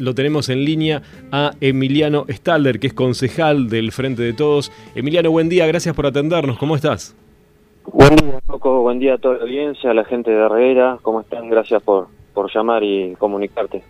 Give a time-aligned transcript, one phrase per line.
[0.00, 4.72] lo tenemos en línea a Emiliano Stalder, que es concejal del Frente de Todos.
[4.94, 6.58] Emiliano, buen día, gracias por atendernos.
[6.58, 7.14] ¿Cómo estás?
[7.92, 8.82] Buen día, Coco.
[8.82, 10.98] Buen día a toda la audiencia, a la gente de Herrera.
[11.02, 11.48] ¿Cómo están?
[11.48, 13.82] Gracias por, por llamar y comunicarte.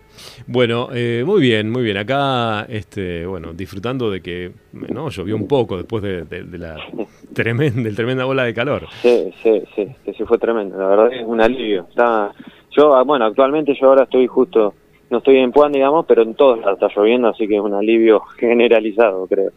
[0.46, 1.96] Bueno, eh, muy bien, muy bien.
[1.96, 6.76] Acá, este, bueno, disfrutando de que no llovió un poco después de, la
[7.34, 8.86] tremenda, tremenda ola de calor.
[9.02, 10.76] Sí, sí, sí, sí, fue tremendo.
[10.78, 11.86] La verdad es un alivio.
[11.88, 12.32] Está,
[12.70, 14.74] yo, ah, bueno, actualmente yo ahora estoy justo,
[15.10, 17.74] no estoy en Puan, digamos, pero en todos lados está lloviendo, así que es un
[17.74, 19.50] alivio generalizado, creo.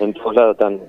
[0.00, 0.80] En todos lados están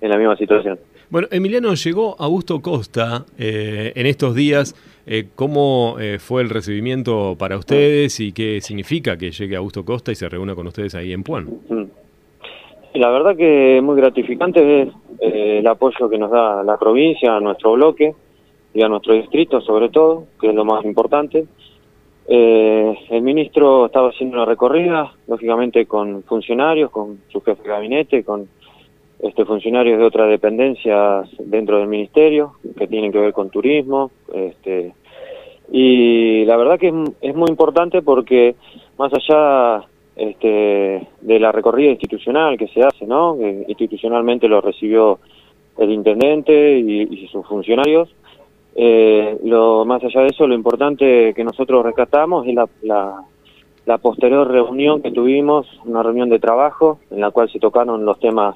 [0.00, 0.78] en la misma situación.
[1.10, 4.74] Bueno, Emiliano, llegó Augusto Costa eh, en estos días.
[5.06, 10.12] Eh, ¿Cómo eh, fue el recibimiento para ustedes y qué significa que llegue Augusto Costa
[10.12, 11.46] y se reúna con ustedes ahí en Puan?
[11.70, 11.84] Mm.
[12.94, 14.88] La verdad que es muy gratificante es
[15.20, 18.14] el apoyo que nos da la provincia, a nuestro bloque
[18.74, 21.46] y a nuestro distrito sobre todo, que es lo más importante.
[22.30, 28.48] El ministro estaba haciendo una recorrida, lógicamente con funcionarios, con su jefe de gabinete, con
[29.20, 34.10] este, funcionarios de otras dependencias dentro del ministerio que tienen que ver con turismo.
[34.32, 34.92] Este,
[35.72, 38.54] y la verdad que es, muy importante porque
[38.98, 39.84] más allá
[40.16, 43.36] este, de la recorrida institucional que se hace, ¿no?
[43.66, 45.18] institucionalmente lo recibió
[45.78, 48.08] el intendente y, sus funcionarios.
[48.80, 52.68] Eh, lo más allá de eso, lo importante que nosotros rescatamos es la,
[53.84, 58.20] la, posterior reunión que tuvimos, una reunión de trabajo en la cual se tocaron los
[58.20, 58.54] temas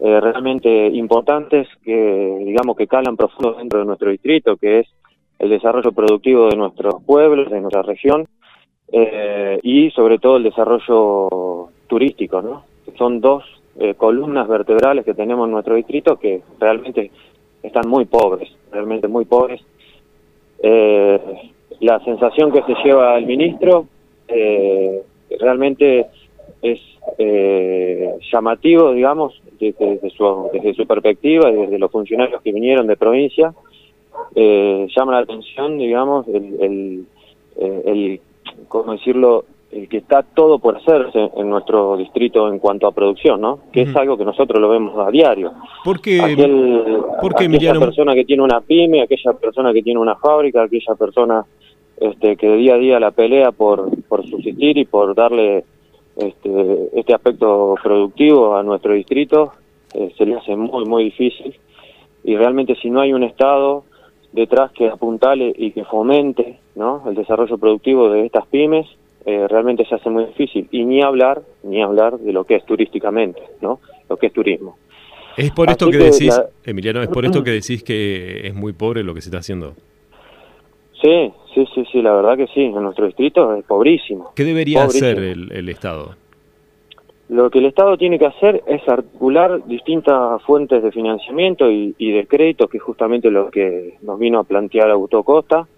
[0.00, 4.88] eh, realmente importantes que, digamos, que calan profundo dentro de nuestro distrito, que es
[5.38, 8.28] el desarrollo productivo de nuestros pueblos, de nuestra región,
[8.92, 12.64] eh, y sobre todo el desarrollo turístico, ¿no?
[12.98, 13.44] Son dos
[13.78, 17.10] eh, columnas vertebrales que tenemos en nuestro distrito que realmente
[17.62, 19.60] están muy pobres, realmente muy pobres.
[21.80, 23.86] la sensación que se lleva el ministro
[25.38, 26.06] realmente
[26.62, 26.80] es
[27.18, 32.96] eh, llamativo, digamos, desde, su, desde su perspectiva y desde los funcionarios que vinieron de
[32.96, 33.54] provincia,
[34.34, 37.06] eh, llama la atención, digamos, el, el,
[37.56, 38.20] eh, el,
[38.68, 43.40] ¿cómo decirlo?, el que está todo por hacerse en nuestro distrito en cuanto a producción,
[43.40, 43.60] ¿no?
[43.70, 45.52] Que es algo que nosotros lo vemos a diario.
[45.84, 50.94] ¿Por qué, aquella persona que tiene una pyme, aquella persona que tiene una fábrica, aquella
[50.94, 51.44] persona
[52.00, 55.64] este, que día a día la pelea por, por subsistir y por darle
[56.16, 59.52] este, este aspecto productivo a nuestro distrito
[59.94, 61.54] eh, se le hace muy, muy difícil.
[62.24, 63.84] Y realmente si no hay un Estado
[64.32, 67.02] detrás que apuntale y que fomente ¿no?
[67.06, 68.86] el desarrollo productivo de estas pymes,
[69.28, 70.66] eh, realmente se hace muy difícil.
[70.70, 73.78] Y ni hablar, ni hablar de lo que es turísticamente, ¿no?
[74.08, 74.78] lo que es turismo.
[75.36, 79.04] Es por esto que, decís, Emiliano, es por esto que decís que es muy pobre
[79.04, 79.74] lo que se está haciendo.
[81.02, 84.32] Sí, sí, sí, sí, la verdad que sí, en nuestro distrito es pobrísimo.
[84.34, 86.16] ¿Qué debería hacer el, Estado?
[87.28, 92.26] Lo que el Estado tiene que hacer es articular distintas fuentes de financiamiento y, de
[92.26, 95.68] crédito, que es justamente lo que nos vino a plantear Augusto Costa,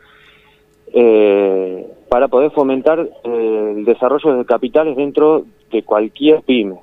[0.94, 6.80] eh, para poder fomentar eh, el desarrollo de capitales dentro de cualquier pyme.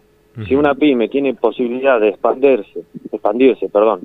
[0.48, 4.02] Si una pyme tiene posibilidad de expandirse, expandirse, perdón,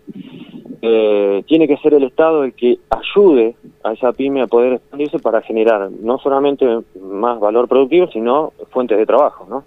[0.80, 5.20] eh, tiene que ser el Estado el que ayude a esa pyme a poder expandirse
[5.20, 6.66] para generar no solamente
[7.00, 9.64] más valor productivo, sino fuentes de trabajo, ¿no?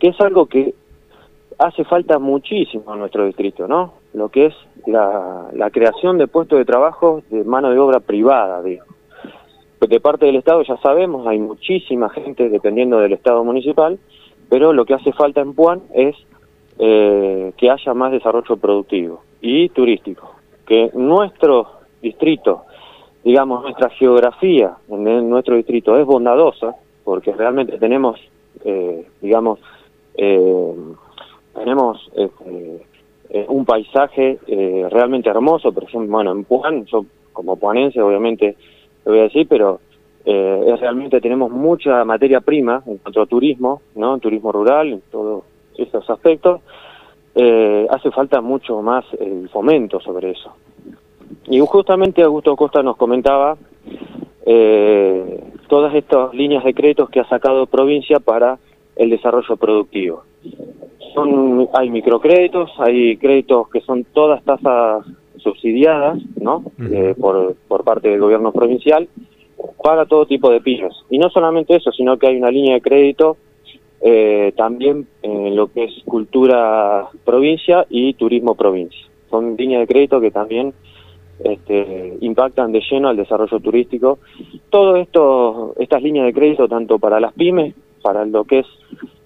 [0.00, 0.74] Que es algo que
[1.58, 3.92] hace falta muchísimo en nuestro distrito, ¿no?
[4.14, 4.54] Lo que es
[4.86, 8.84] la, la creación de puestos de trabajo de mano de obra privada, digo.
[9.88, 13.98] De parte del Estado ya sabemos, hay muchísima gente dependiendo del Estado municipal,
[14.48, 16.14] pero lo que hace falta en Puan es
[16.78, 20.36] eh, que haya más desarrollo productivo y turístico.
[20.66, 21.66] Que nuestro
[22.00, 22.62] distrito,
[23.24, 28.20] digamos, nuestra geografía en nuestro distrito es bondadosa, porque realmente tenemos,
[28.64, 29.58] eh, digamos,
[30.14, 30.74] eh,
[31.54, 32.86] tenemos este,
[33.30, 38.56] eh, un paisaje eh, realmente hermoso, por ejemplo, bueno, en Puan, yo como puanense obviamente
[39.04, 39.80] lo voy a decir, pero
[40.24, 44.18] eh, es realmente tenemos mucha materia prima en cuanto a turismo, ¿no?
[44.18, 45.44] Turismo rural, en todos
[45.76, 46.60] esos aspectos,
[47.34, 50.52] eh, hace falta mucho más el fomento sobre eso.
[51.46, 53.56] Y justamente Augusto Costa nos comentaba
[54.46, 58.58] eh, todas estas líneas de créditos que ha sacado provincia para
[58.96, 60.22] el desarrollo productivo.
[61.14, 65.04] Son, hay microcréditos, hay créditos que son todas tasas
[65.62, 66.64] subsidiadas, ¿no?
[66.90, 69.08] Eh, por, por parte del gobierno provincial
[69.82, 71.04] para todo tipo de pillos.
[71.08, 73.36] Y no solamente eso, sino que hay una línea de crédito
[74.00, 79.06] eh, también en lo que es cultura provincia y turismo provincia.
[79.30, 80.74] Son líneas de crédito que también
[81.44, 84.18] este, impactan de lleno al desarrollo turístico.
[84.70, 88.66] Todo esto, estas líneas de crédito, tanto para las pymes, para lo que es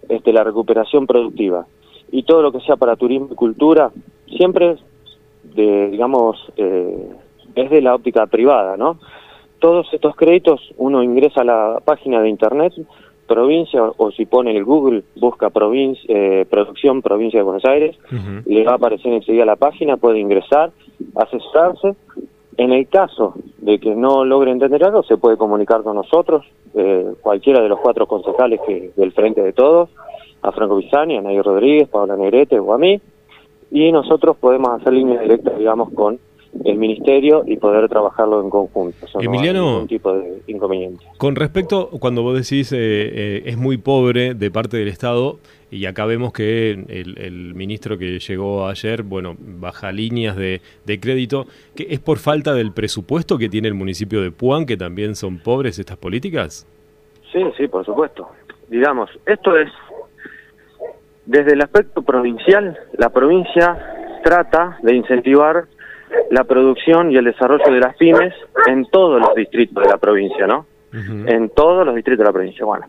[0.09, 1.67] este, la recuperación productiva
[2.13, 3.91] y todo lo que sea para turismo y cultura,
[4.37, 4.77] siempre
[5.55, 7.09] de, digamos, eh,
[7.55, 8.99] desde la óptica privada, ¿no?
[9.59, 12.75] Todos estos créditos uno ingresa a la página de internet
[13.27, 17.97] provincia o si pone el Google busca provincia, eh, producción provincia de Buenos Aires,
[18.45, 20.71] le va a aparecer enseguida la página, puede ingresar,
[21.15, 21.97] asesorarse.
[22.57, 27.13] En el caso de que no logre entender algo, se puede comunicar con nosotros, eh,
[27.21, 29.91] cualquiera de los cuatro concejales que del Frente de Todos,
[30.41, 32.99] a Franco Bizani, a Nair Rodríguez, Paola Negrete o a mí,
[33.71, 36.19] y nosotros podemos hacer línea directa, digamos, con
[36.65, 39.07] el ministerio y poder trabajarlo en conjunto.
[39.21, 41.05] Emiliano, no tipo de inconveniente.
[41.19, 45.39] Con respecto, cuando vos decís eh, eh, es muy pobre de parte del Estado,
[45.71, 51.47] y acá vemos que el, ministro que llegó ayer, bueno, baja líneas de, de, crédito,
[51.75, 55.39] que ¿es por falta del presupuesto que tiene el municipio de Puan, que también son
[55.39, 56.67] pobres estas políticas?
[57.33, 58.29] Sí, sí, por supuesto.
[58.69, 59.69] Digamos, esto es,
[61.27, 63.77] desde el aspecto provincial, la provincia
[64.23, 65.65] trata de incentivar
[66.31, 68.33] la producción y el desarrollo de las pymes
[68.67, 70.67] en todos los distritos de la provincia, ¿no?
[70.93, 72.87] En todos los distritos de la provincia, bueno.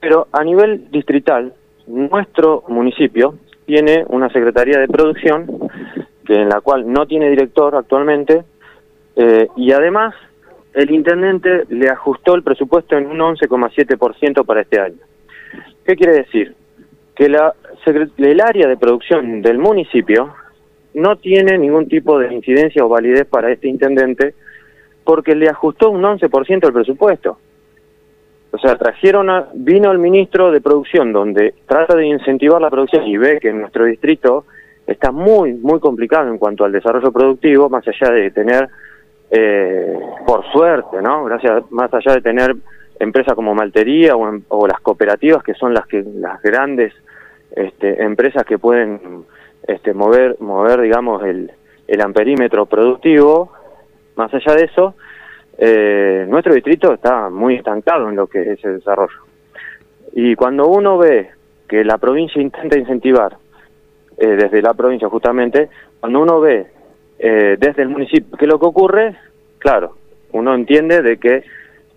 [0.00, 1.52] Pero a nivel distrital,
[1.86, 3.34] nuestro municipio
[3.66, 5.46] tiene una Secretaría de Producción,
[6.24, 8.42] que en la cual no tiene director actualmente,
[9.16, 10.14] eh, y además
[10.74, 14.98] el intendente le ajustó el presupuesto en un 11,7% para este año.
[15.84, 16.54] ¿Qué quiere decir?
[17.16, 17.54] Que la,
[18.18, 20.34] el área de producción del municipio
[20.94, 24.34] no tiene ningún tipo de incidencia o validez para este intendente
[25.04, 27.38] porque le ajustó un 11% el presupuesto.
[28.50, 33.06] O sea, trajeron a, vino el ministro de producción donde trata de incentivar la producción
[33.06, 34.46] y ve que en nuestro distrito
[34.86, 38.68] está muy, muy complicado en cuanto al desarrollo productivo, más allá de tener,
[39.30, 41.24] eh, por suerte, ¿no?
[41.24, 42.56] Gracias, más allá de tener
[42.98, 46.94] empresas como Maltería o, o las cooperativas que son las que las grandes
[47.52, 49.24] este, empresas que pueden
[49.66, 51.50] este, mover, mover digamos, el,
[51.86, 53.52] el amperímetro productivo.
[54.16, 54.94] Más allá de eso,
[55.58, 59.20] eh, nuestro distrito está muy estancado en lo que es el desarrollo.
[60.12, 61.30] Y cuando uno ve
[61.68, 63.36] que la provincia intenta incentivar,
[64.18, 65.68] eh, desde la provincia justamente,
[66.00, 66.66] cuando uno ve
[67.18, 69.16] eh, desde el municipio que lo que ocurre,
[69.58, 69.96] claro,
[70.32, 71.44] uno entiende de que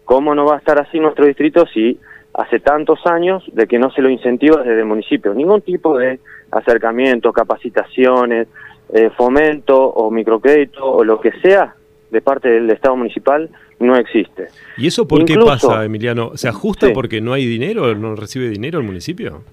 [0.06, 2.00] cómo no va a estar así nuestro distrito si
[2.40, 5.34] hace tantos años de que no se lo incentiva desde el municipio.
[5.34, 6.20] Ningún tipo de
[6.52, 8.48] acercamiento, capacitaciones,
[8.94, 11.76] eh, fomento o microcrédito o lo que sea
[12.10, 13.50] de parte del Estado municipal
[13.80, 14.48] no existe.
[14.78, 16.38] ¿Y eso por qué pasa, Emiliano?
[16.38, 19.44] ¿Se ajusta porque no hay dinero, no recibe dinero el municipio?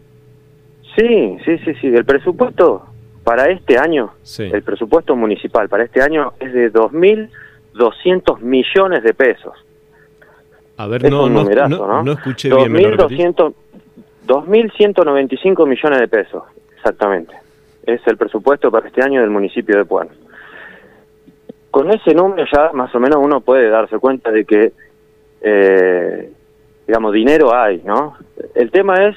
[0.97, 1.89] Sí, sí, sí, sí.
[1.89, 2.87] El presupuesto
[3.25, 9.66] para este año, el presupuesto municipal para este año es de 2.200 millones de pesos.
[10.79, 13.35] A ver, no, no, no, no, escuché bien.
[14.27, 16.43] 2.195 millones de pesos,
[16.77, 17.35] exactamente.
[17.87, 20.09] Es el presupuesto para este año del municipio de Puan.
[21.71, 24.73] Con ese número ya más o menos uno puede darse cuenta de que,
[25.41, 26.33] eh,
[26.87, 28.17] digamos, dinero hay, ¿no?
[28.55, 29.17] El tema es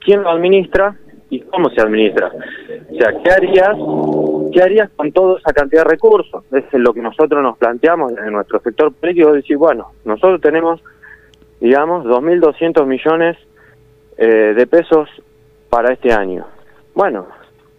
[0.00, 0.96] quién lo administra
[1.30, 2.32] y cómo se administra.
[2.90, 3.76] O sea, ¿qué harías,
[4.52, 6.44] qué harías con toda esa cantidad de recursos?
[6.52, 10.80] Es lo que nosotros nos planteamos en nuestro sector político, decir, bueno, nosotros tenemos,
[11.60, 13.36] digamos, 2.200 millones
[14.16, 15.08] eh, de pesos
[15.68, 16.46] para este año.
[16.94, 17.26] Bueno,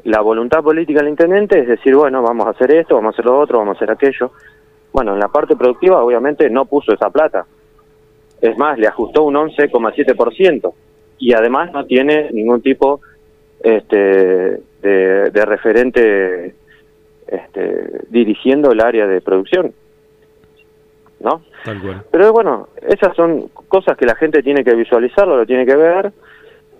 [0.04, 3.26] la voluntad política del intendente es decir, bueno, vamos a hacer esto, vamos a hacer
[3.26, 4.32] lo otro, vamos a hacer aquello.
[4.92, 7.46] Bueno, en la parte productiva obviamente no puso esa plata.
[8.42, 10.74] Es más, le ajustó un 11,7%
[11.20, 13.00] y además no tiene ningún tipo
[13.62, 16.56] este, de, referente
[17.28, 19.74] este, dirigiendo el área de producción.
[21.20, 21.42] ¿No?
[22.12, 26.12] Pero bueno, esas son cosas que la gente tiene que visualizarlo, lo tiene que ver.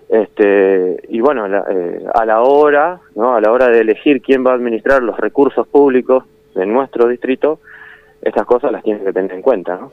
[0.08, 3.34] Este, y bueno, eh, a la hora, ¿no?
[3.34, 6.24] A la hora de elegir quién va a administrar los recursos públicos
[6.54, 7.60] de nuestro distrito,
[8.20, 9.92] estas cosas las tiene que tener en cuenta, ¿no?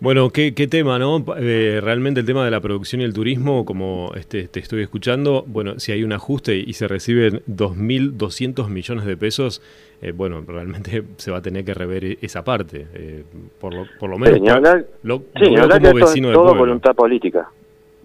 [0.00, 1.22] Bueno, qué, tema, ¿no?
[1.36, 5.44] Eh, realmente el tema de la producción y el turismo, como este, te estoy escuchando,
[5.46, 9.60] bueno, si hay un ajuste y se reciben 2.200 millones de pesos,
[10.00, 13.24] eh, bueno, realmente se va a tener que rever esa parte, eh,
[13.60, 14.40] por, lo, por lo menos.
[14.40, 17.50] Sí, hablar, lo, sí, como vecino es todo voluntad política,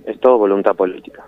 [0.05, 1.23] es todo voluntad política.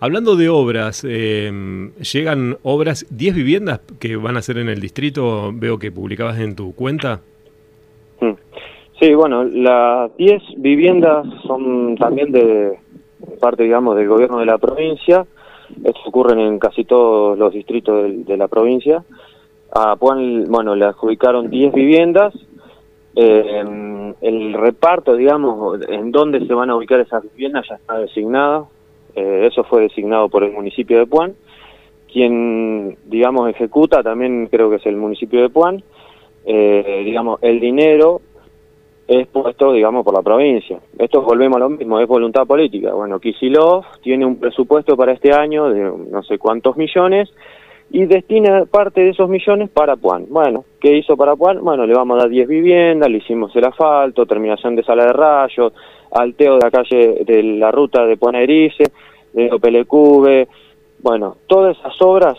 [0.00, 5.78] Hablando de obras, llegan obras, 10 viviendas que van a ser en el distrito, veo
[5.78, 7.20] que publicabas en tu cuenta.
[8.18, 8.34] Sí,
[9.14, 12.78] bueno, las 10 viviendas son también de
[13.40, 15.24] parte, digamos, del gobierno de la provincia.
[15.84, 19.04] Esto ocurren en casi todos los distritos de, la provincia.
[19.74, 22.34] A Puan, bueno, le adjudicaron 10 viviendas.
[23.14, 28.68] Eh, el reparto, digamos, en dónde se van a ubicar esas viviendas ya está designado.
[29.14, 31.34] Eh, eso fue designado por el municipio de Puan.
[32.10, 35.82] Quien, digamos, ejecuta también creo que es el municipio de Puan.
[36.46, 38.22] Eh, digamos, el dinero
[39.08, 40.78] es puesto, digamos, por la provincia.
[40.98, 42.92] Esto volvemos a lo mismo, es voluntad política.
[42.92, 47.32] Bueno, Kisilov tiene un presupuesto para este año de no sé cuántos millones
[47.90, 50.26] y destina parte de esos millones para Puan.
[50.28, 51.64] Bueno, ¿qué hizo para Puan?
[51.64, 55.12] Bueno, le vamos a dar 10 viviendas, le hicimos el asfalto, terminación de sala de
[55.14, 55.72] rayos,
[56.12, 58.84] alteo de la calle de la ruta de Puan Erice,
[59.32, 60.48] de Opelecube.
[61.02, 62.36] Bueno, todas esas obras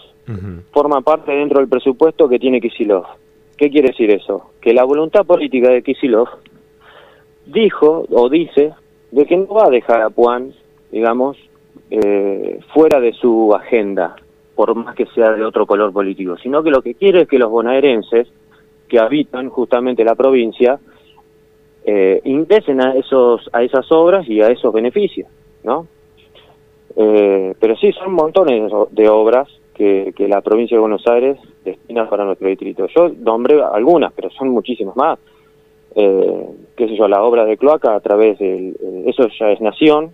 [0.72, 3.06] forman parte dentro del presupuesto que tiene Kisilov.
[3.58, 4.52] ¿Qué quiere decir eso?
[4.62, 6.28] Que la voluntad política de Kisilov
[7.52, 8.74] dijo o dice
[9.12, 10.54] de que no va a dejar a Puan,
[10.92, 11.38] digamos,
[11.90, 14.16] eh, fuera de su agenda
[14.56, 17.40] por más que sea de otro color político, sino que lo que quiere es que
[17.40, 18.28] los bonaerenses
[18.88, 20.80] que habitan justamente la provincia
[21.86, 25.30] eh, ingresen a esos a esas obras y a esos beneficios,
[25.64, 25.88] ¿no?
[26.96, 32.10] Eh, pero sí, son montones de obras que, que, la provincia de Buenos Aires destina
[32.10, 32.88] para nuestro distrito.
[32.88, 35.20] Yo nombré algunas, pero son muchísimas más.
[35.96, 38.40] Eh, qué sé yo, la obra de cloaca a través.
[38.40, 38.74] Eh,
[39.08, 40.12] eso ya es nación.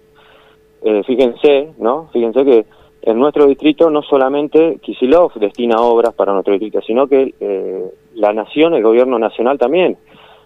[0.84, 2.10] Eh, fíjense, ¿no?
[2.13, 2.65] Fíjense que
[3.05, 8.34] en nuestro distrito no solamente Kisilov destina obras para nuestro distrito, sino que eh, la
[8.34, 9.98] nación, el gobierno nacional también,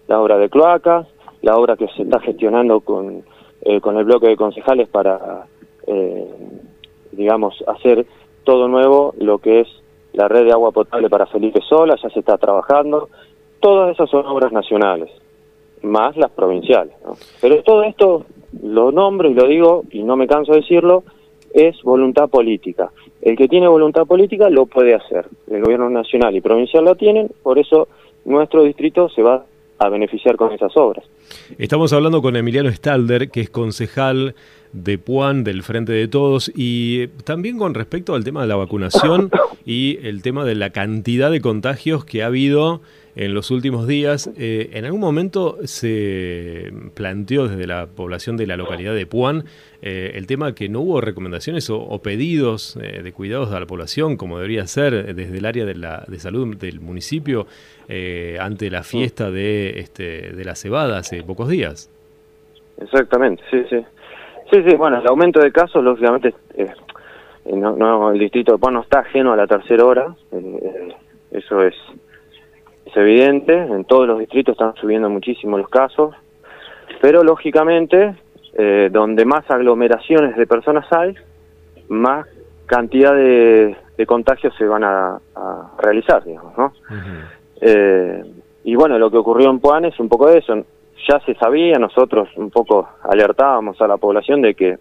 [0.08, 1.06] la obra de cloacas,
[1.40, 3.22] la obra que se está gestionando con,
[3.62, 5.46] eh, con el bloque de concejales para,
[5.86, 6.26] eh,
[7.12, 8.04] digamos, hacer
[8.44, 9.68] todo nuevo, lo que es
[10.12, 13.08] la red de agua potable para Felipe Sola, ya se está trabajando,
[13.60, 15.10] todas esas son obras nacionales,
[15.82, 16.94] más las provinciales.
[17.40, 18.26] Pero todo esto
[18.62, 21.04] lo nombro y lo digo, y no me canso de decirlo,
[21.52, 22.90] es voluntad política.
[23.22, 25.26] El que tiene voluntad política lo puede hacer.
[25.50, 27.88] El gobierno nacional y provincial lo tienen, por eso
[28.24, 29.44] nuestro distrito se va
[29.78, 31.04] a beneficiar con esas obras.
[31.58, 34.34] Estamos hablando con Emiliano Stalder, que es concejal
[34.72, 39.30] de Puan, del Frente de Todos, y también con respecto al tema de la vacunación
[39.64, 42.80] y el tema de la cantidad de contagios que ha habido
[43.16, 44.30] en los últimos días.
[44.36, 49.44] Eh, en algún momento se planteó desde la población de la localidad de Puan
[49.82, 54.16] eh, el tema que no hubo recomendaciones o, pedidos eh, de cuidados a la población,
[54.16, 57.46] como debería ser desde el área de, la, de salud del municipio,
[58.38, 61.90] ante la fiesta de, este, de la cebada hace pocos días.
[62.80, 63.84] Exactamente, sí, sí.
[64.50, 66.34] Sí, sí, bueno, el aumento de casos, lógicamente,
[67.46, 70.14] no, no, el distrito de Puan no está ajeno a la tercera hora,
[71.30, 71.74] eso es
[72.90, 76.14] es evidente, en todos los distritos están subiendo muchísimo los casos,
[77.00, 78.14] pero lógicamente
[78.54, 81.14] eh, donde más aglomeraciones de personas hay,
[81.88, 82.26] más
[82.66, 83.76] cantidad de,
[84.06, 85.20] contagios se van a,
[85.78, 86.72] realizar, digamos, ¿no?
[87.60, 88.24] Eh,
[88.64, 90.64] y bueno, lo que ocurrió en Puan es un poco de eso.
[91.08, 94.78] Ya se sabía, nosotros un poco alertábamos a la población de que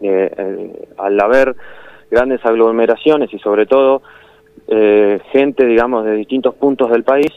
[0.00, 1.54] eh, al haber
[2.10, 4.02] grandes aglomeraciones y sobre todo
[4.68, 7.32] eh, gente, digamos, de distintos puntos del país,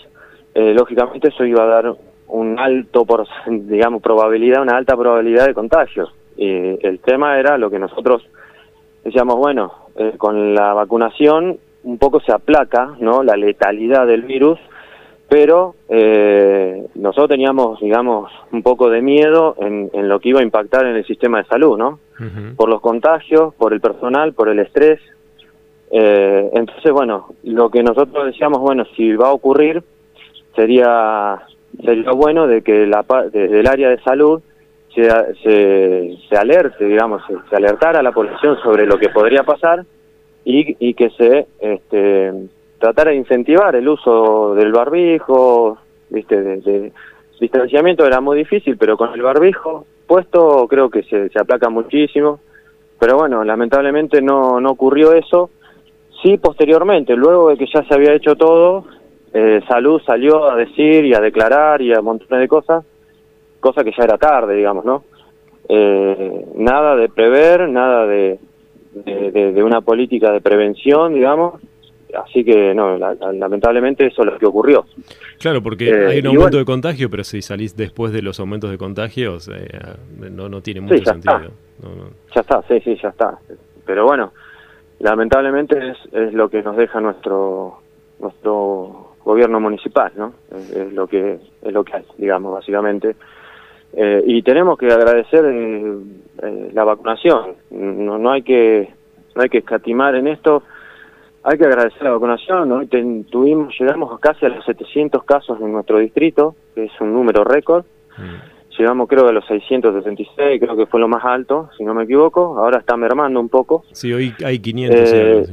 [0.53, 1.95] eh, lógicamente eso iba a dar
[2.27, 6.09] un alto, por, digamos, probabilidad, una alta probabilidad de contagio.
[6.35, 8.23] Y el tema era lo que nosotros
[9.03, 13.23] decíamos, bueno, eh, con la vacunación un poco se aplaca, ¿no?
[13.23, 14.59] La letalidad del virus,
[15.29, 20.43] pero eh, nosotros teníamos, digamos, un poco de miedo en, en, lo que iba a
[20.43, 21.99] impactar en el sistema de salud, ¿no?
[22.55, 24.99] Por los contagios, por el personal, por el estrés,
[25.91, 29.83] eh, entonces, bueno, lo que nosotros decíamos, bueno, si va a ocurrir,
[30.55, 31.41] sería
[31.83, 34.41] sería bueno de que la desde el área de salud
[34.93, 35.09] se,
[35.43, 39.85] se, se alerte, digamos, se, alertara a la población sobre lo que podría pasar
[40.43, 42.33] y, y que se este,
[42.79, 45.77] tratara de incentivar el uso del barbijo,
[46.09, 46.91] viste, de,
[47.39, 52.39] distanciamiento era muy difícil, pero con el barbijo puesto creo que se, se aplaca muchísimo.
[52.99, 55.51] Pero bueno, lamentablemente no, no ocurrió eso
[56.21, 58.85] Sí, posteriormente, luego de que ya se había hecho todo,
[59.33, 62.83] eh, Salud salió a decir y a declarar y a montones de cosas,
[63.59, 65.03] cosa que ya era tarde, digamos, ¿no?
[65.69, 68.39] Eh, nada de prever, nada de,
[68.93, 71.61] de, una política de prevención, digamos,
[72.13, 74.85] así que no, lamentablemente eso es lo que ocurrió.
[75.39, 78.69] Claro, porque eh, hay un aumento de contagio, pero si salís después de los aumentos
[78.71, 79.49] de contagios,
[80.17, 81.51] no, no tiene mucho sentido.
[82.33, 83.37] Ya está, sí, sí, ya está.
[83.85, 84.33] Pero bueno,
[84.99, 87.81] lamentablemente es, es lo que nos deja nuestro
[88.19, 90.33] nuestro gobierno municipal, ¿no?
[90.51, 93.15] Es, lo que es lo que hay, digamos, básicamente.
[93.93, 95.97] Eh, y tenemos que agradecer eh,
[96.43, 97.55] eh, la vacunación.
[97.71, 98.89] No, no hay que
[99.35, 100.63] no hay que escatimar en esto.
[101.47, 102.69] Hay que agradecer la vacunación.
[102.73, 107.45] Hoy tuvimos, llegamos casi a los 700 casos en nuestro distrito, que es un número
[107.45, 107.85] récord.
[108.17, 108.77] Mm.
[108.77, 112.59] Llegamos creo a los 676, creo que fue lo más alto, si no me equivoco.
[112.59, 113.85] Ahora está mermando un poco.
[113.93, 114.99] Sí, hoy hay 500.
[114.99, 115.45] Eh,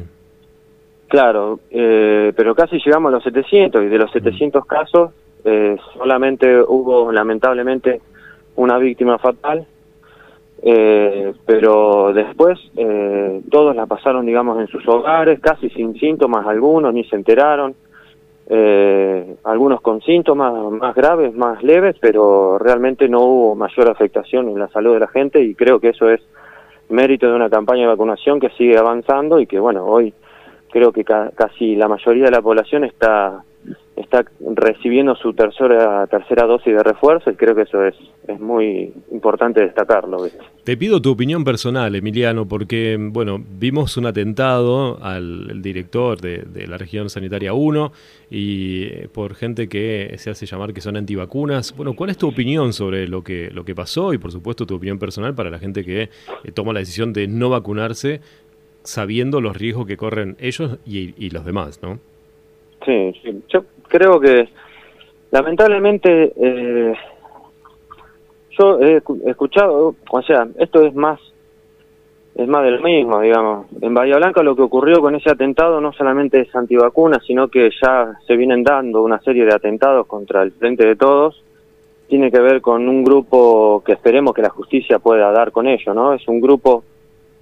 [1.07, 4.67] claro, eh, pero casi llegamos a los 700 y de los 700 mm.
[4.67, 5.11] casos
[5.45, 8.01] eh, solamente hubo lamentablemente
[8.57, 9.65] una víctima fatal
[10.67, 16.95] eh, pero después eh, todos la pasaron, digamos, en sus hogares, casi sin síntomas algunos,
[16.95, 17.75] ni se enteraron,
[18.49, 24.59] eh, algunos con síntomas más graves, más leves, pero realmente no hubo mayor afectación en
[24.59, 26.23] la salud de la gente y creo que eso es
[26.89, 30.15] mérito de una campaña de vacunación que sigue avanzando y que, bueno, hoy
[30.71, 33.45] creo que casi la mayoría de la población está
[33.97, 34.25] está
[34.55, 37.95] recibiendo su tercera tercera dosis de refuerzo y creo que eso es,
[38.27, 40.27] es muy importante destacarlo.
[40.65, 46.77] Te pido tu opinión personal, Emiliano, porque bueno, vimos un atentado al director de, la
[46.77, 47.93] región sanitaria 1
[48.31, 51.77] y eh, por gente que se hace llamar que son antivacunas.
[51.77, 54.75] Bueno, ¿cuál es tu opinión sobre lo que, lo que pasó y por supuesto tu
[54.75, 58.21] opinión personal para la gente que eh, toma la decisión de no vacunarse
[58.83, 61.99] sabiendo los riesgos que corren ellos y los demás, ¿no?
[62.85, 64.49] Sí, sí, yo creo que
[65.31, 66.95] lamentablemente eh,
[68.59, 71.21] yo he escuchado, o sea, esto es más
[72.35, 73.67] es más del mismo, digamos.
[73.81, 77.71] En Bahía Blanca lo que ocurrió con ese atentado no solamente es antivacuna, sino que
[77.81, 81.43] ya se vienen dando una serie de atentados contra el frente de todos.
[82.09, 85.95] Tiene que ver con un grupo que esperemos que la justicia pueda dar con ello,
[85.95, 86.13] ¿no?
[86.13, 86.83] Es un grupo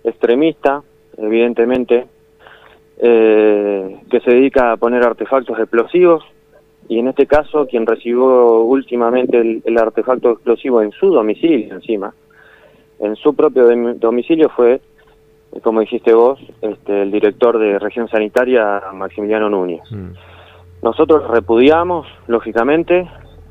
[0.05, 0.83] extremista,
[1.17, 2.07] evidentemente,
[2.99, 6.25] eh, que se dedica a poner artefactos explosivos
[6.89, 12.13] y en este caso quien recibió últimamente el, artefacto explosivo en su domicilio encima,
[12.99, 14.81] en su propio domicilio fue,
[15.63, 19.83] como dijiste vos, este, el director de región sanitaria Maximiliano Núñez.
[19.91, 20.13] Mm.
[20.83, 23.09] Nosotros repudiamos, lógicamente,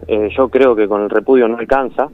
[0.07, 2.09] eh, yo creo que con el repudio no alcanza,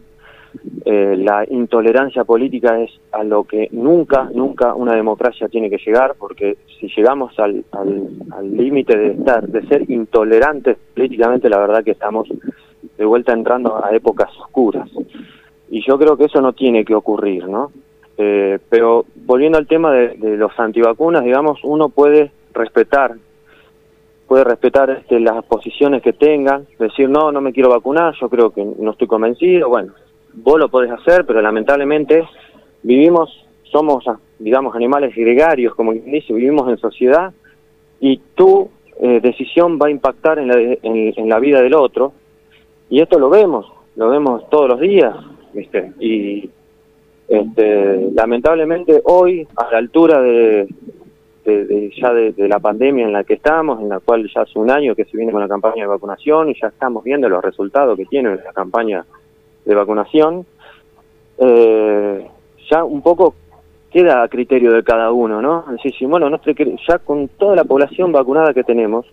[0.86, 6.16] eh, la intolerancia política es a lo que nunca, nunca una democracia tiene que llegar,
[6.18, 7.64] porque si llegamos al
[8.44, 12.28] límite de estar, de ser intolerantes políticamente, la verdad que estamos
[12.98, 14.90] de vuelta entrando a épocas oscuras.
[15.70, 17.72] Y yo creo que eso no tiene que ocurrir, ¿no?
[18.18, 23.16] Eh, pero volviendo al tema de, los antivacunas, digamos, uno puede respetar
[24.28, 28.50] puede respetar este, las posiciones que tengan, decir no, no me quiero vacunar, yo creo
[28.50, 29.94] que no estoy convencido, bueno,
[30.44, 32.24] vos lo podés hacer, pero lamentablemente
[32.84, 34.06] vivimos, somos,
[34.40, 37.34] digamos, animales gregarios, como dice, vivimos en sociedad
[38.00, 38.70] y tu
[39.00, 42.14] eh, decisión va a impactar en la, en, la vida del otro.
[42.90, 45.16] Y esto lo vemos, lo vemos todos los días,
[45.54, 45.92] ¿viste?
[46.00, 46.50] Y
[47.28, 50.68] este, lamentablemente hoy, a la altura de,
[51.44, 54.58] de, ya de, de, la pandemia en la que estamos, en la cual ya hace
[54.58, 57.44] un año que se viene con la campaña de vacunación y ya estamos viendo los
[57.44, 59.06] resultados que tiene la campaña
[59.68, 60.46] de vacunación,
[61.38, 62.28] eh,
[62.72, 63.36] ya un poco
[63.92, 65.66] queda a criterio de cada uno, ¿no?
[65.76, 66.30] Es decir, bueno,
[66.88, 69.06] ya con toda la población vacunada que tenemos,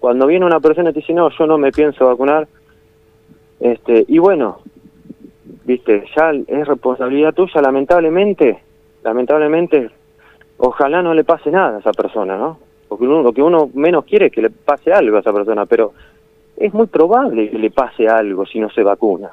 [0.00, 2.48] cuando viene una persona y te dice, no, yo no me pienso vacunar,
[3.60, 4.58] este, y bueno,
[5.64, 8.58] viste, ya es responsabilidad tuya, lamentablemente,
[9.04, 9.90] lamentablemente,
[10.58, 12.58] ojalá no le pase nada a esa persona, ¿no?
[12.88, 15.64] Porque uno, lo que uno menos quiere es que le pase algo a esa persona,
[15.66, 15.92] pero
[16.56, 19.30] es muy probable que le pase algo si no se vacuna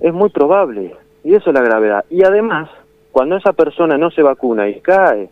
[0.00, 2.04] es muy probable, y eso es la gravedad.
[2.10, 2.70] Y además,
[3.12, 5.28] cuando esa persona no se vacuna y cae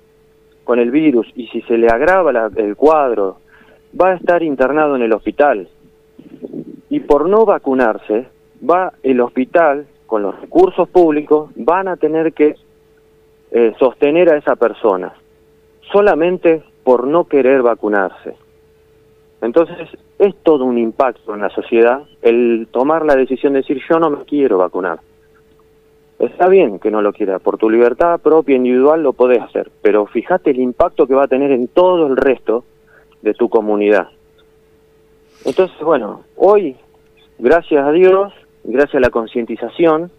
[0.65, 3.37] con el virus, y si se le agrava el cuadro,
[4.01, 5.69] va a estar internado en el hospital.
[6.89, 8.27] Y por no vacunarse,
[8.69, 12.57] va el hospital, con los recursos públicos, van a tener que
[13.51, 15.13] eh, sostener a esa persona,
[15.93, 18.35] solamente por no querer vacunarse.
[19.41, 19.77] Entonces,
[20.19, 24.11] es todo un impacto en la sociedad el tomar la decisión de decir yo no
[24.11, 25.01] me quiero vacunar.
[26.19, 30.07] Está bien que no lo quiera, por tu libertad propia individual lo podés hacer, pero
[30.07, 32.65] fíjate el impacto que va a tener en todo el resto
[33.23, 34.09] de tu comunidad.
[35.45, 36.77] Entonces, bueno, hoy,
[37.39, 40.11] gracias a Dios, gracias a la concientización,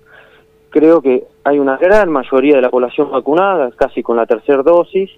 [0.70, 5.10] creo que hay una gran mayoría de la población vacunada, casi con la tercera dosis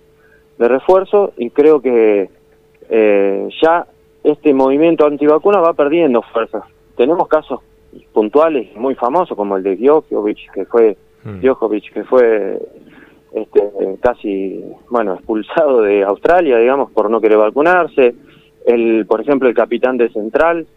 [0.59, 2.29] de refuerzo, y creo que
[2.89, 3.87] eh, ya
[4.31, 6.63] este movimiento antivacuna va perdiendo fuerza.
[6.95, 7.61] Tenemos casos
[8.13, 11.39] puntuales muy famosos como el de Djokovic, que fue hmm.
[11.39, 12.59] Djokovic, que fue
[13.33, 13.61] este,
[14.01, 18.15] casi bueno expulsado de Australia, digamos, por no querer vacunarse.
[18.65, 20.67] El, por ejemplo, el capitán de Central,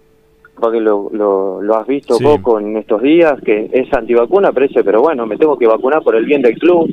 [0.55, 5.01] porque lo, lo, has visto poco en estos días, que es antivacuna, pero dice, pero
[5.01, 6.89] bueno, me tengo que vacunar por el bien del club.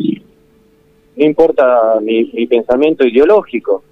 [1.18, 3.84] No importa mi pensamiento ideológico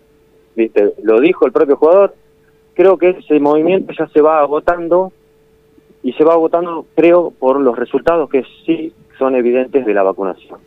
[0.56, 0.94] ¿viste?
[1.04, 2.16] Lo dijo el propio jugador.
[2.76, 5.12] Creo que ese movimiento ya se va agotando
[6.04, 10.60] y se va agotando, creo, por los resultados que sí son evidentes de la vacunación.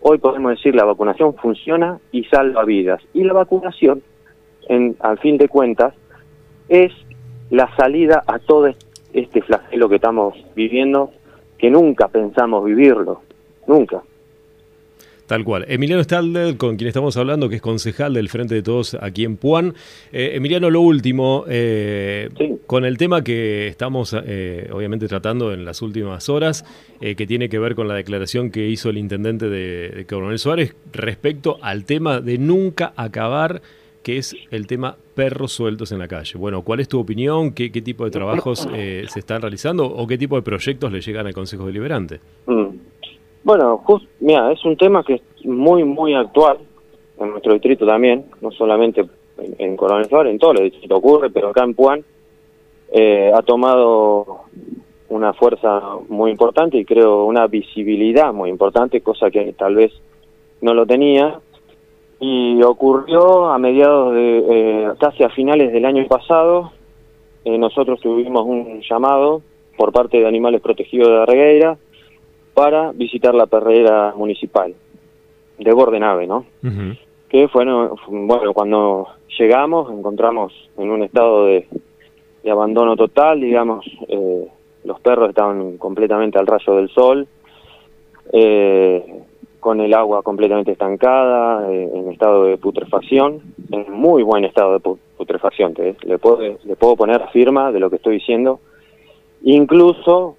[0.00, 3.00] Hoy podemos decir la vacunación funciona y salva vidas.
[3.14, 4.02] Y la vacunación,
[4.68, 5.94] en, al fin de cuentas,
[6.68, 6.92] es
[7.50, 8.68] la salida a todo
[9.12, 11.10] este flagelo que estamos viviendo,
[11.58, 13.22] que nunca pensamos vivirlo,
[13.68, 14.02] nunca.
[15.26, 15.64] Tal cual.
[15.68, 19.36] Emiliano Stalder, con quien estamos hablando, que es concejal del Frente de Todos aquí en
[19.36, 19.74] Puan.
[20.12, 22.28] Eh, Emiliano, lo último, eh,
[22.66, 26.64] con el tema que estamos eh, obviamente tratando en las últimas horas,
[27.00, 30.76] que tiene que ver con la declaración que hizo el intendente de, de Coronel Suárez
[30.92, 33.60] respecto al tema de nunca acabar
[34.04, 36.38] que es el tema perros sueltos en la calle.
[36.38, 37.52] Bueno, ¿cuál es tu opinión?
[37.52, 41.34] ¿Qué, tipo de trabajos se están realizando o qué tipo de proyectos le llegan al
[41.34, 42.20] Consejo Deliberante?
[42.46, 42.71] Mm.
[43.44, 43.82] Bueno,
[44.20, 46.58] mira, es un tema que es muy, muy actual
[47.18, 49.04] en nuestro distrito también, no solamente
[49.58, 52.04] en, Coronel Suárez, en todos los distritos ocurre, pero acá en Puan
[52.92, 54.42] eh, ha tomado
[55.08, 59.92] una fuerza muy importante y creo una visibilidad muy importante, cosa que tal vez
[60.60, 61.40] no lo tenía.
[62.20, 66.72] Y ocurrió a mediados de, eh, casi a finales del año pasado,
[67.44, 69.42] eh, nosotros tuvimos un llamado
[69.76, 71.76] por parte de Animales Protegidos de Regueira,
[72.54, 74.74] para visitar la perrera municipal
[75.58, 76.44] de Bordenave, ¿no?
[77.28, 81.66] Que fue, bueno, cuando llegamos encontramos en un estado de,
[82.50, 84.46] abandono total, digamos, eh,
[84.84, 87.26] los perros estaban completamente al rayo del sol,
[88.32, 89.22] eh,
[89.60, 94.80] con el agua completamente estancada, eh, en estado de putrefacción, en muy buen estado de
[95.16, 98.58] putrefacción, le, puedo, le puedo poner firma de lo que estoy diciendo,
[99.42, 100.36] incluso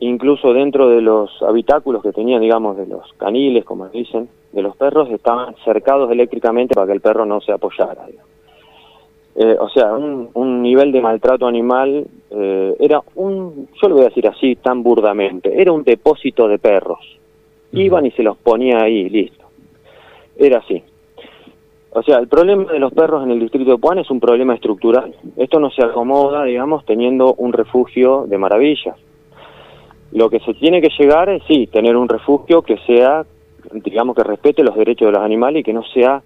[0.00, 4.76] incluso dentro de los habitáculos que tenían, digamos, de los caniles, como dicen, de los
[4.76, 8.06] perros, estaban cercados eléctricamente para que el perro no se apoyara.
[9.34, 14.08] Eh, o sea, un, nivel de maltrato animal eh, era un, yo lo voy a
[14.08, 16.98] decir así tan burdamente, era un depósito de perros.
[17.72, 19.44] Iban y se los ponía ahí, listo.
[20.36, 20.82] Era así.
[21.90, 24.54] O sea, el problema de los perros en el distrito de Puan es un problema
[24.54, 25.14] estructural.
[25.36, 28.96] Esto no se acomoda, digamos, teniendo un refugio de maravillas
[30.12, 33.26] lo que se tiene que llegar es, sí, tener un refugio que sea,
[33.72, 36.22] digamos, que respete los derechos de los animales y que no sea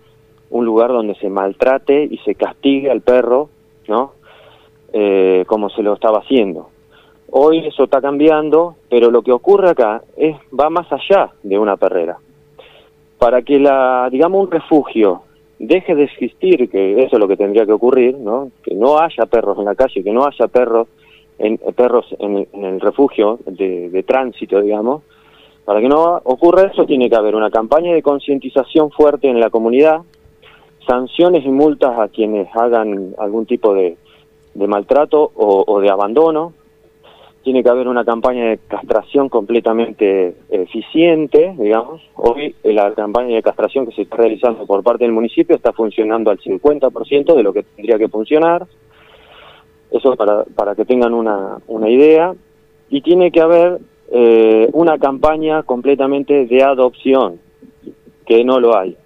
[0.50, 3.48] un lugar donde se maltrate y se castigue al perro,
[3.88, 4.12] ¿no?
[4.92, 6.68] Eh, como se lo estaba haciendo.
[7.30, 11.78] Hoy eso está cambiando, pero lo que ocurre acá es va más allá de una
[11.78, 12.18] perrera.
[13.18, 15.22] Para que la, digamos, un refugio
[15.58, 18.50] deje de existir, que eso es lo que tendría que ocurrir, ¿no?
[18.62, 20.88] Que no haya perros en la calle, que no haya perros
[21.38, 25.02] en, perros en el, refugio de, tránsito, digamos.
[25.64, 29.50] Para que no ocurra eso, tiene que haber una campaña de concientización fuerte en la
[29.50, 30.00] comunidad,
[30.86, 33.96] sanciones y multas a quienes hagan algún tipo de,
[34.54, 36.52] maltrato o, de abandono.
[37.44, 42.00] Tiene que haber una campaña de castración completamente eficiente, digamos.
[42.14, 45.72] Hoy eh, la campaña de castración que se está realizando por parte del municipio está
[45.72, 48.64] funcionando al 50% de lo que tendría que funcionar.
[49.92, 52.34] Eso para, para que tengan una, una idea.
[52.88, 53.78] Y tiene que haber
[54.10, 57.38] eh, una campaña completamente de adopción,
[58.26, 58.96] que no lo hay.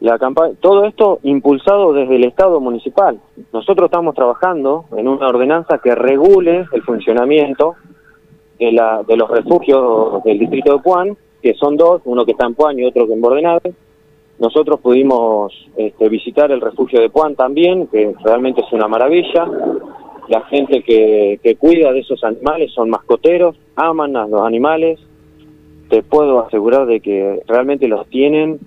[0.00, 3.18] La campaña, todo esto impulsado desde el Estado municipal.
[3.52, 7.74] Nosotros estamos trabajando en una ordenanza que regule el funcionamiento
[8.58, 12.46] de, la, de los refugios del distrito de Puan, que son dos, uno que está
[12.46, 13.74] en Puan y otro que en Bordenave,
[14.40, 19.46] nosotros pudimos este, visitar el refugio de Puan también, que realmente es una maravilla.
[20.28, 25.00] La gente que, cuida de esos animales son mascoteros, aman a los animales.
[25.88, 28.58] Te puedo asegurar de que realmente los tienen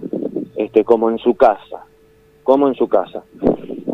[0.55, 1.85] este, como en su casa,
[2.43, 3.23] como en su casa.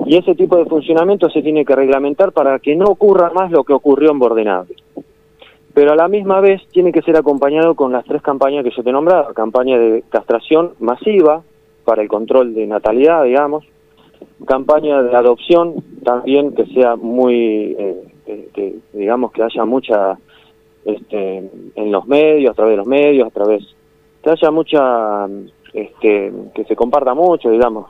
[0.08, 3.66] Y ese tipo de funcionamiento se tiene que reglamentar para que no ocurra más lo
[3.66, 4.74] que ocurrió en Bordenave.
[5.74, 8.82] Pero a la misma vez tiene que ser acompañado con las tres campañas que yo
[8.82, 11.44] te he nombrado, campaña de castración masiva,
[11.88, 13.64] para el control de natalidad, digamos,
[14.46, 20.18] campaña de adopción también que sea muy, eh, que, digamos que haya mucha,
[20.84, 23.64] este, en los medios, a través de los medios, a través,
[24.22, 25.28] que haya mucha,
[25.74, 27.90] este, que se comparta mucho, digamos,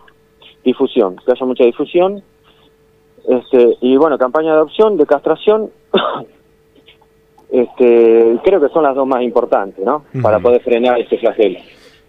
[0.63, 2.21] difusión, que haya mucha difusión,
[3.27, 5.71] este, y bueno, campaña de adopción, de castración,
[7.49, 10.03] este, creo que son las dos más importantes, ¿no?
[10.21, 11.57] Para poder frenar este flagelo.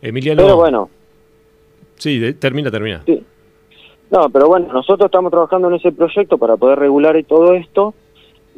[0.03, 0.90] Emiliano, Pero bueno,
[1.98, 3.02] Sí, termina, termina.
[3.04, 3.22] Sí.
[4.11, 7.94] No, pero bueno, nosotros estamos trabajando en ese proyecto para poder regular todo esto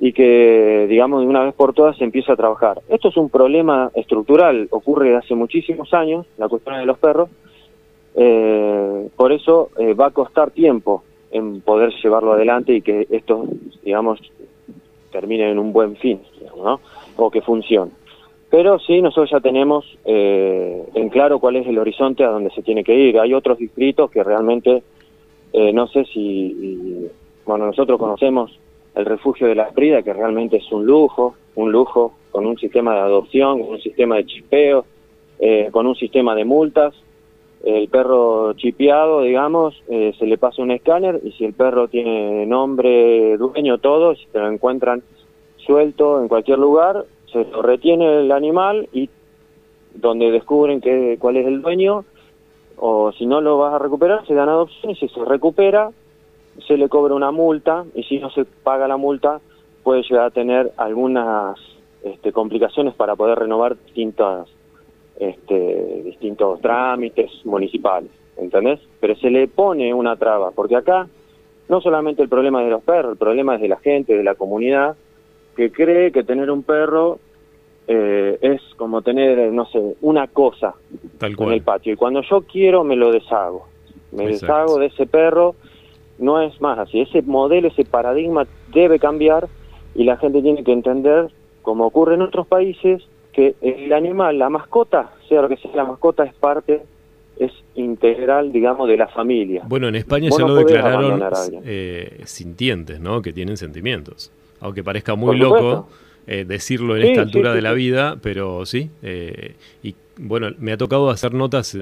[0.01, 2.81] y que, digamos, de una vez por todas se empiece a trabajar.
[2.89, 7.29] Esto es un problema estructural, ocurre hace muchísimos años, la cuestión de los perros,
[8.15, 13.47] Eh, por eso eh, va a costar tiempo en poder llevarlo adelante y que esto,
[13.85, 14.19] digamos,
[15.13, 16.21] termine en un buen fin,
[16.57, 16.81] ¿no?
[17.17, 17.93] o que funcione.
[18.51, 22.63] Pero sí, nosotros ya tenemos eh, en claro cuál es el horizonte a donde se
[22.63, 23.19] tiene que ir.
[23.19, 24.83] Hay otros distritos que realmente,
[25.53, 27.09] no sé si,
[27.45, 28.59] bueno, nosotros conocemos
[28.95, 32.95] el refugio de la Prida, que realmente es un lujo, un lujo con un sistema
[32.95, 34.85] de adopción, con un sistema de chipeo,
[35.71, 36.95] con un sistema de multas,
[37.65, 42.47] el perro chipeado, digamos, eh, se le pasa un escáner y si el perro tiene
[42.47, 45.03] nombre, dueño, todo, si se lo encuentran
[45.59, 49.09] suelto en cualquier lugar, se lo retiene el animal y
[49.95, 52.05] donde descubren que, cuál es el dueño,
[52.77, 55.91] o si no lo vas a recuperar, se dan adopción y si se recupera,
[56.67, 59.41] se le cobra una multa y si no se paga la multa,
[59.83, 61.59] puede llegar a tener algunas
[62.03, 64.49] este, complicaciones para poder renovar distintas
[65.21, 68.81] este, distintos trámites municipales, ¿entendés?
[69.01, 71.07] Pero se le pone una traba, porque acá
[71.69, 74.25] no solamente el problema es de los perros, el problema es de la gente, de
[74.25, 74.97] la comunidad,
[75.57, 77.19] que cree que tener un perro
[77.87, 80.75] eh, es como tener, no sé, una cosa
[81.21, 81.93] en el patio.
[81.93, 83.67] Y cuando yo quiero, me lo deshago.
[84.13, 85.55] Me deshago de ese perro,
[86.19, 87.01] no es más así.
[87.01, 89.49] Ese modelo, ese paradigma debe cambiar
[89.95, 91.31] y la gente tiene que entender,
[91.63, 95.85] como ocurre en otros países, que el animal, la mascota, sea lo que sea la
[95.85, 96.83] mascota, es parte,
[97.39, 99.63] es integral, digamos, de la familia.
[99.67, 101.23] Bueno, en España ya lo declararon
[101.65, 103.23] eh, sintientes, ¿no?
[103.23, 104.31] Que tienen sentimientos.
[104.61, 105.89] Aunque parezca muy loco
[106.27, 108.91] eh, decirlo en esta altura de la vida, pero sí.
[109.03, 111.77] Eh, y bueno, me ha tocado hacer notas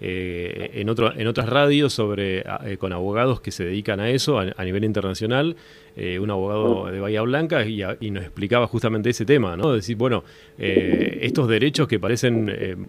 [0.00, 4.38] eh, en, otro, en otras radios sobre eh, con abogados que se dedican a eso
[4.38, 5.56] a, nivel internacional.
[5.96, 9.72] Un abogado de Bahía Blanca y, y, nos explicaba justamente ese tema, ¿no?
[9.72, 10.24] Decir, bueno,
[10.58, 12.88] estos derechos que parecen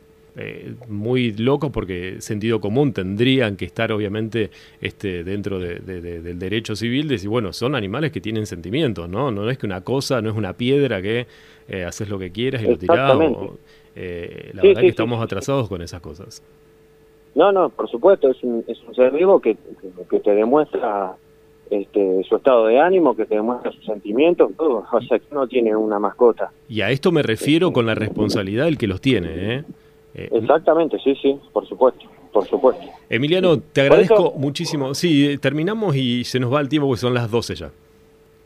[0.90, 7.30] muy locos porque sentido común tendrían que estar obviamente este, dentro del derecho civil, decir,
[7.30, 9.32] bueno, son animales que tienen sentimientos, ¿no?
[9.32, 11.28] No es que una cosa, no es una piedra que
[11.86, 13.18] haces lo que quieras y lo tirás.
[13.96, 16.44] Eh, la verdad que estamos atrasados con esas cosas.
[17.34, 19.58] No, no, por supuesto, es un, es un ser vivo que,
[20.10, 21.16] que, te demuestra
[21.70, 24.86] este, su estado de ánimo, que te demuestra sus sentimientos, todo.
[24.92, 26.52] O sea, que no tiene una mascota.
[26.68, 29.64] Y a esto me refiero con la responsabilidad del que los tiene, ¿eh?
[30.16, 32.86] Eh Exactamente, sí, sí, por supuesto, por supuesto.
[33.10, 34.94] Emiliano, te agradezco muchísimo.
[34.94, 37.72] Sí, terminamos y se nos va el tiempo porque son las 12 ya.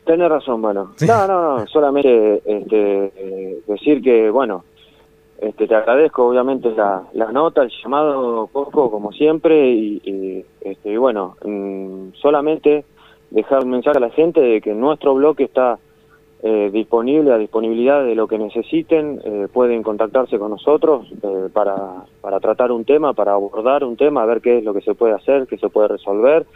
[0.04, 0.92] Tienes razón, bueno.
[1.06, 4.64] No, no, no, solamente este, eh, decir que, bueno,
[5.40, 11.36] este, te agradezco obviamente la, la nota, el llamado poco como siempre y, este, bueno,
[11.44, 12.84] mm, solamente
[13.30, 15.78] dejar un mensaje a la gente de que nuestro bloque está
[16.42, 22.04] eh, disponible a disponibilidad de lo que necesiten, eh, pueden contactarse con nosotros eh, para,
[22.20, 24.94] para tratar un tema, para abordar un tema, a ver qué es lo que se
[24.94, 26.46] puede hacer, qué se puede resolver,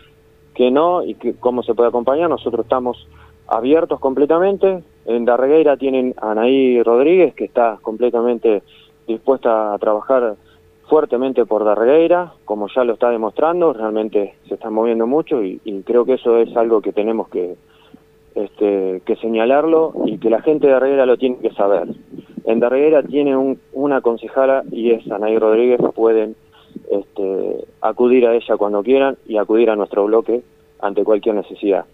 [0.55, 2.31] qué no y cómo se puede acompañar.
[2.31, 3.07] Nosotros estamos
[3.47, 4.83] abiertos completamente.
[5.05, 8.63] En Darregueira tienen a Anaí Rodríguez, que está completamente
[9.07, 10.37] dispuesta a trabajar
[10.89, 16.05] fuertemente por Darregueira, como ya lo está demostrando, realmente se está moviendo mucho y, creo
[16.05, 17.57] que eso es algo que tenemos que,
[18.35, 21.89] este, que señalarlo y que la gente de Darregueira lo tiene que saber.
[22.45, 26.37] En Darregueira tiene un, una concejala y es Anaí Rodríguez, pueden
[26.91, 30.43] este, acudir a ella cuando quieran y acudir a nuestro bloque
[30.81, 31.87] ante cualquier necesidad.